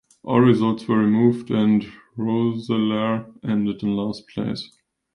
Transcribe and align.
All 0.23 0.39
results 0.41 0.87
were 0.87 0.97
removed 0.97 1.51
and 1.51 1.85
Roeselare 2.17 3.31
ended 3.43 3.83
in 3.83 3.95
last 3.95 4.27
place. 4.29 4.71